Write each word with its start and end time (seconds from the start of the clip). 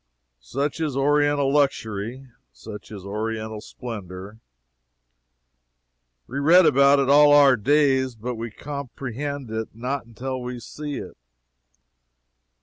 Such 0.41 0.79
is 0.79 0.97
Oriental 0.97 1.53
luxury 1.53 2.25
such 2.51 2.89
is 2.89 3.05
Oriental 3.05 3.61
splendor! 3.61 4.39
We 6.25 6.39
read 6.39 6.65
about 6.65 6.97
it 6.97 7.07
all 7.07 7.31
our 7.33 7.55
days, 7.55 8.15
but 8.15 8.33
we 8.33 8.49
comprehend 8.49 9.51
it 9.51 9.75
not 9.75 10.07
until 10.07 10.41
we 10.41 10.59
see 10.59 10.95
it. 10.95 11.17